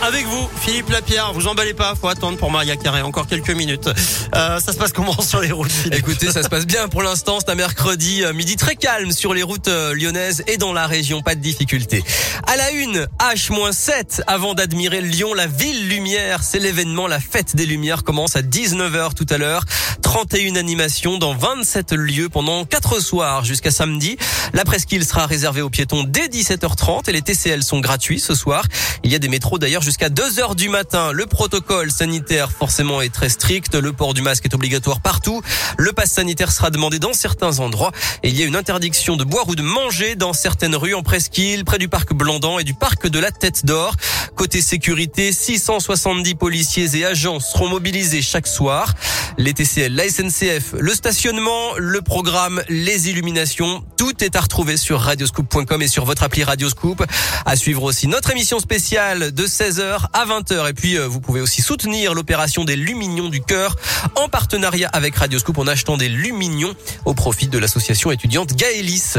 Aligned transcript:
Avec 0.00 0.26
vous, 0.26 0.48
Philippe 0.60 0.90
Lapierre, 0.90 1.32
vous 1.32 1.48
emballez 1.48 1.74
pas, 1.74 1.96
faut 1.96 2.06
attendre 2.06 2.38
pour 2.38 2.52
Maria 2.52 2.76
Carré, 2.76 3.02
encore 3.02 3.26
quelques 3.26 3.50
minutes. 3.50 3.88
Euh, 4.34 4.60
ça 4.60 4.72
se 4.72 4.76
passe 4.76 4.92
comment 4.92 5.20
sur 5.20 5.40
les 5.40 5.50
routes 5.50 5.72
Écoutez, 5.90 6.30
ça 6.30 6.44
se 6.44 6.48
passe 6.48 6.66
bien 6.66 6.86
pour 6.86 7.02
l'instant, 7.02 7.38
c'est 7.40 7.50
un 7.50 7.56
mercredi 7.56 8.22
euh, 8.22 8.32
midi 8.32 8.54
très 8.54 8.76
calme 8.76 9.10
sur 9.10 9.34
les 9.34 9.42
routes 9.42 9.66
euh, 9.66 9.94
lyonnaises 9.94 10.44
et 10.46 10.56
dans 10.56 10.72
la 10.72 10.86
région, 10.86 11.20
pas 11.20 11.34
de 11.34 11.40
difficulté. 11.40 12.04
À 12.46 12.56
la 12.56 12.70
une, 12.70 13.08
H-7 13.18 14.22
avant 14.28 14.54
d'admirer 14.54 15.00
Lyon, 15.00 15.34
la 15.34 15.48
ville 15.48 15.88
lumière, 15.88 16.44
c'est 16.44 16.60
l'événement, 16.60 17.08
la 17.08 17.18
fête 17.18 17.56
des 17.56 17.66
lumières 17.66 18.04
commence 18.04 18.36
à 18.36 18.42
19h 18.42 19.14
tout 19.14 19.26
à 19.30 19.36
l'heure. 19.36 19.64
31 20.02 20.56
animations 20.56 21.18
dans 21.18 21.34
27 21.34 21.92
lieux 21.92 22.28
pendant 22.28 22.64
4 22.64 23.00
soirs 23.00 23.44
jusqu'à 23.44 23.70
samedi. 23.70 24.16
La 24.54 24.64
presqu'île 24.64 25.04
sera 25.04 25.26
réservée 25.26 25.60
aux 25.60 25.70
piétons 25.70 26.04
dès 26.04 26.28
17h30 26.28 27.10
et 27.10 27.12
les 27.12 27.20
TCL 27.20 27.62
sont 27.62 27.80
gratuits 27.80 28.20
ce 28.20 28.34
soir. 28.34 28.64
Il 29.04 29.12
y 29.12 29.14
a 29.14 29.18
des 29.18 29.28
métros 29.28 29.58
d'ailleurs 29.58 29.82
jusqu'à 29.88 30.10
2 30.10 30.38
heures 30.38 30.54
du 30.54 30.68
matin. 30.68 31.12
Le 31.12 31.24
protocole 31.24 31.90
sanitaire 31.90 32.52
forcément 32.52 33.00
est 33.00 33.08
très 33.08 33.30
strict. 33.30 33.74
Le 33.74 33.94
port 33.94 34.12
du 34.12 34.20
masque 34.20 34.44
est 34.44 34.52
obligatoire 34.52 35.00
partout. 35.00 35.40
Le 35.78 35.94
pass 35.94 36.10
sanitaire 36.10 36.52
sera 36.52 36.68
demandé 36.68 36.98
dans 36.98 37.14
certains 37.14 37.60
endroits. 37.60 37.92
Et 38.22 38.28
il 38.28 38.38
y 38.38 38.42
a 38.42 38.44
une 38.44 38.54
interdiction 38.54 39.16
de 39.16 39.24
boire 39.24 39.48
ou 39.48 39.54
de 39.54 39.62
manger 39.62 40.14
dans 40.14 40.34
certaines 40.34 40.76
rues 40.76 40.92
en 40.92 41.02
presqu'île, 41.02 41.64
près 41.64 41.78
du 41.78 41.88
parc 41.88 42.12
Blandan 42.12 42.58
et 42.58 42.64
du 42.64 42.74
parc 42.74 43.08
de 43.08 43.18
la 43.18 43.30
Tête 43.30 43.64
d'Or. 43.64 43.94
Côté 44.38 44.62
sécurité, 44.62 45.32
670 45.32 46.36
policiers 46.36 46.96
et 46.96 47.04
agents 47.04 47.40
seront 47.40 47.68
mobilisés 47.68 48.22
chaque 48.22 48.46
soir. 48.46 48.94
Les 49.36 49.52
TCL, 49.52 49.92
la 49.92 50.08
SNCF, 50.08 50.74
le 50.78 50.94
stationnement, 50.94 51.74
le 51.76 52.02
programme, 52.02 52.62
les 52.68 53.10
illuminations, 53.10 53.82
tout 53.96 54.22
est 54.22 54.36
à 54.36 54.40
retrouver 54.40 54.76
sur 54.76 55.00
radioscoop.com 55.00 55.82
et 55.82 55.88
sur 55.88 56.04
votre 56.04 56.22
appli 56.22 56.44
Radioscoop. 56.44 57.04
À 57.46 57.56
suivre 57.56 57.82
aussi 57.82 58.06
notre 58.06 58.30
émission 58.30 58.60
spéciale 58.60 59.32
de 59.32 59.44
16h 59.44 60.06
à 60.12 60.24
20h. 60.24 60.70
Et 60.70 60.72
puis, 60.72 60.96
euh, 60.96 61.08
vous 61.08 61.18
pouvez 61.18 61.40
aussi 61.40 61.60
soutenir 61.60 62.14
l'opération 62.14 62.64
des 62.64 62.76
Luminions 62.76 63.30
du 63.30 63.40
Cœur 63.40 63.74
en 64.14 64.28
partenariat 64.28 64.88
avec 64.92 65.16
Radioscoop 65.16 65.58
en 65.58 65.66
achetant 65.66 65.96
des 65.96 66.08
Luminions 66.08 66.74
au 67.06 67.12
profit 67.12 67.48
de 67.48 67.58
l'association 67.58 68.12
étudiante 68.12 68.54
Gaélis. 68.54 69.14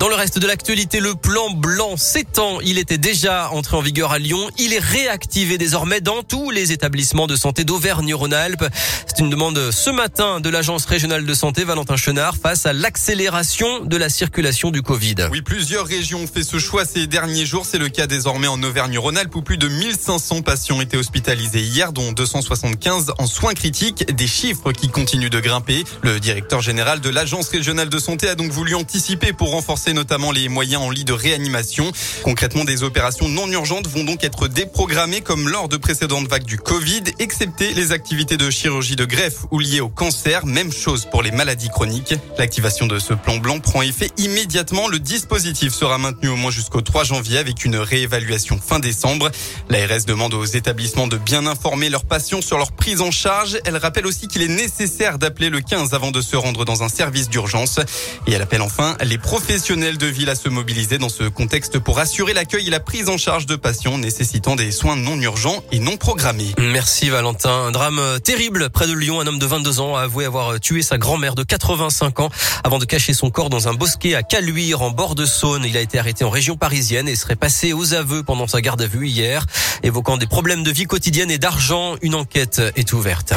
Dans 0.00 0.08
le 0.08 0.16
reste 0.16 0.38
de 0.38 0.46
l'actualité, 0.46 0.98
le 0.98 1.14
plan 1.14 1.50
blanc 1.50 1.96
s'étend. 1.96 2.60
Il 2.60 2.78
était 2.78 2.98
déjà 2.98 3.50
entré 3.52 3.76
en 3.76 3.80
vigueur 3.80 4.12
à 4.12 4.18
Lyon. 4.18 4.50
Il 4.58 4.72
est 4.72 4.80
réactivé 4.80 5.56
désormais 5.56 6.00
dans 6.00 6.22
tous 6.22 6.50
les 6.50 6.72
établissements 6.72 7.26
de 7.26 7.36
santé 7.36 7.64
d'Auvergne-Rhône-Alpes. 7.64 8.64
C'est 9.06 9.20
une 9.20 9.30
demande 9.30 9.70
ce 9.70 9.90
matin 9.90 10.40
de 10.40 10.50
l'Agence 10.50 10.84
régionale 10.84 11.24
de 11.24 11.34
santé 11.34 11.64
Valentin 11.64 11.96
Chenard 11.96 12.36
face 12.36 12.66
à 12.66 12.72
l'accélération 12.72 13.84
de 13.84 13.96
la 13.96 14.08
circulation 14.08 14.70
du 14.70 14.82
Covid. 14.82 15.28
Oui, 15.30 15.42
plusieurs 15.42 15.86
régions 15.86 16.22
ont 16.22 16.26
fait 16.26 16.42
ce 16.42 16.58
choix 16.58 16.84
ces 16.84 17.06
derniers 17.06 17.46
jours. 17.46 17.64
C'est 17.64 17.78
le 17.78 17.88
cas 17.88 18.06
désormais 18.06 18.48
en 18.48 18.60
Auvergne-Rhône-Alpes 18.62 19.34
où 19.36 19.42
plus 19.42 19.58
de 19.58 19.68
1500 19.68 20.42
patients 20.42 20.80
étaient 20.80 20.96
hospitalisés 20.96 21.62
hier, 21.62 21.92
dont 21.92 22.12
275 22.12 23.12
en 23.18 23.26
soins 23.26 23.54
critiques. 23.54 24.04
Des 24.12 24.26
chiffres 24.26 24.72
qui 24.72 24.88
continuent 24.88 25.30
de 25.30 25.40
grimper. 25.40 25.84
Le 26.02 26.18
directeur 26.18 26.60
général 26.60 27.00
de 27.00 27.10
l'Agence 27.10 27.48
régionale 27.48 27.88
de 27.88 27.98
santé 27.98 28.28
a 28.28 28.34
donc 28.34 28.50
voulu 28.50 28.74
anticiper 28.74 29.32
pour 29.32 29.50
renforcer 29.52 29.83
notamment 29.92 30.32
les 30.32 30.48
moyens 30.48 30.82
en 30.82 30.90
lit 30.90 31.04
de 31.04 31.12
réanimation. 31.12 31.90
Concrètement, 32.22 32.64
des 32.64 32.82
opérations 32.82 33.28
non 33.28 33.48
urgentes 33.48 33.88
vont 33.88 34.04
donc 34.04 34.24
être 34.24 34.48
déprogrammées 34.48 35.20
comme 35.20 35.48
lors 35.48 35.68
de 35.68 35.76
précédentes 35.76 36.28
vagues 36.28 36.44
du 36.44 36.58
Covid, 36.58 37.02
excepté 37.18 37.74
les 37.74 37.92
activités 37.92 38.36
de 38.36 38.48
chirurgie 38.50 38.96
de 38.96 39.04
greffe 39.04 39.44
ou 39.50 39.58
liées 39.58 39.80
au 39.80 39.88
cancer. 39.88 40.46
Même 40.46 40.72
chose 40.72 41.06
pour 41.10 41.22
les 41.22 41.32
maladies 41.32 41.68
chroniques. 41.68 42.14
L'activation 42.38 42.86
de 42.86 42.98
ce 42.98 43.14
plan 43.14 43.36
blanc 43.36 43.58
prend 43.58 43.82
effet 43.82 44.10
immédiatement. 44.16 44.88
Le 44.88 44.98
dispositif 44.98 45.74
sera 45.74 45.98
maintenu 45.98 46.28
au 46.28 46.36
moins 46.36 46.50
jusqu'au 46.50 46.80
3 46.80 47.04
janvier 47.04 47.38
avec 47.38 47.64
une 47.64 47.76
réévaluation 47.76 48.58
fin 48.64 48.78
décembre. 48.78 49.30
L'ARS 49.68 50.04
demande 50.06 50.34
aux 50.34 50.44
établissements 50.44 51.08
de 51.08 51.18
bien 51.18 51.46
informer 51.46 51.90
leurs 51.90 52.04
patients 52.04 52.42
sur 52.42 52.58
leur 52.58 52.72
prise 52.72 53.00
en 53.00 53.10
charge. 53.10 53.58
Elle 53.64 53.76
rappelle 53.76 54.06
aussi 54.06 54.28
qu'il 54.28 54.42
est 54.42 54.48
nécessaire 54.48 55.18
d'appeler 55.18 55.50
le 55.50 55.60
15 55.60 55.94
avant 55.94 56.10
de 56.10 56.20
se 56.20 56.36
rendre 56.36 56.64
dans 56.64 56.82
un 56.82 56.88
service 56.88 57.28
d'urgence. 57.28 57.80
Et 58.26 58.32
elle 58.32 58.42
appelle 58.42 58.62
enfin 58.62 58.96
les 59.02 59.18
professionnels 59.18 59.73
de 59.74 60.06
ville 60.06 60.30
à 60.30 60.36
se 60.36 60.48
mobiliser 60.48 60.98
dans 60.98 61.08
ce 61.08 61.24
contexte 61.24 61.80
pour 61.80 61.98
assurer 61.98 62.32
l'accueil 62.32 62.68
et 62.68 62.70
la 62.70 62.78
prise 62.78 63.08
en 63.08 63.18
charge 63.18 63.44
de 63.46 63.56
patients 63.56 63.98
nécessitant 63.98 64.54
des 64.54 64.70
soins 64.70 64.94
non 64.94 65.20
urgents 65.20 65.64
et 65.72 65.80
non 65.80 65.96
programmés. 65.96 66.54
Merci 66.58 67.10
Valentin. 67.10 67.50
Un 67.50 67.72
drame 67.72 67.98
euh, 67.98 68.18
terrible 68.20 68.70
près 68.70 68.86
de 68.86 68.92
Lyon. 68.92 69.20
Un 69.20 69.26
homme 69.26 69.40
de 69.40 69.46
22 69.46 69.80
ans 69.80 69.96
a 69.96 70.02
avoué 70.02 70.26
avoir 70.26 70.52
euh, 70.52 70.58
tué 70.60 70.82
sa 70.82 70.96
grand-mère 70.96 71.34
de 71.34 71.42
85 71.42 72.20
ans 72.20 72.30
avant 72.62 72.78
de 72.78 72.84
cacher 72.84 73.14
son 73.14 73.30
corps 73.30 73.50
dans 73.50 73.66
un 73.66 73.74
bosquet 73.74 74.14
à 74.14 74.22
Caluire 74.22 74.80
en 74.80 74.90
bord 74.90 75.16
de 75.16 75.26
Saône. 75.26 75.64
Il 75.66 75.76
a 75.76 75.80
été 75.80 75.98
arrêté 75.98 76.24
en 76.24 76.30
région 76.30 76.56
parisienne 76.56 77.08
et 77.08 77.16
serait 77.16 77.34
passé 77.34 77.72
aux 77.72 77.94
aveux 77.94 78.22
pendant 78.22 78.46
sa 78.46 78.60
garde 78.60 78.80
à 78.80 78.86
vue 78.86 79.08
hier. 79.08 79.44
Évoquant 79.82 80.18
des 80.18 80.28
problèmes 80.28 80.62
de 80.62 80.70
vie 80.70 80.84
quotidienne 80.84 81.32
et 81.32 81.38
d'argent, 81.38 81.96
une 82.00 82.14
enquête 82.14 82.62
est 82.76 82.92
ouverte. 82.92 83.34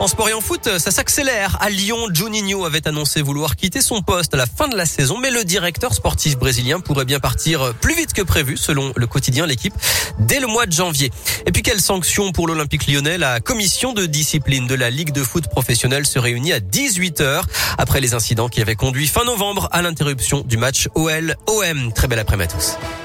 En 0.00 0.08
sport 0.08 0.28
et 0.28 0.34
en 0.34 0.40
foot, 0.40 0.78
ça 0.78 0.90
s'accélère. 0.90 1.56
À 1.60 1.70
Lyon, 1.70 2.08
Juninho 2.12 2.64
avait 2.64 2.86
annoncé 2.88 3.22
vouloir 3.22 3.54
quitter 3.54 3.80
son 3.80 4.02
poste 4.02 4.34
à 4.34 4.36
la 4.36 4.46
fin 4.46 4.66
de 4.66 4.76
la 4.76 4.86
saison, 4.86 5.18
mais 5.18 5.30
le 5.30 5.44
directeur 5.44 5.94
sportif 5.94 6.36
brésilien 6.36 6.80
pourrait 6.80 7.04
bien 7.04 7.20
partir 7.20 7.72
plus 7.80 7.94
vite 7.94 8.12
que 8.12 8.22
prévu, 8.22 8.56
selon 8.56 8.92
le 8.96 9.06
quotidien 9.06 9.46
L'équipe, 9.46 9.74
dès 10.18 10.40
le 10.40 10.46
mois 10.46 10.66
de 10.66 10.72
janvier. 10.72 11.10
Et 11.46 11.52
puis, 11.52 11.62
quelle 11.62 11.80
sanction 11.80 12.32
pour 12.32 12.48
l'Olympique 12.48 12.86
lyonnais? 12.88 13.18
La 13.18 13.40
commission 13.40 13.92
de 13.92 14.04
discipline 14.06 14.66
de 14.66 14.74
la 14.74 14.90
Ligue 14.90 15.12
de 15.12 15.22
foot 15.22 15.48
professionnelle 15.48 16.06
se 16.06 16.18
réunit 16.18 16.52
à 16.52 16.58
18h 16.58 17.42
après 17.78 18.00
les 18.00 18.14
incidents 18.14 18.48
qui 18.48 18.60
avaient 18.60 18.76
conduit 18.76 19.06
fin 19.06 19.24
novembre 19.24 19.68
à 19.70 19.80
l'interruption 19.80 20.42
du 20.44 20.56
match 20.56 20.88
OL-OM. 20.96 21.92
Très 21.92 22.08
belle 22.08 22.18
après-midi 22.18 22.52
à 22.52 22.56
tous. 22.56 23.03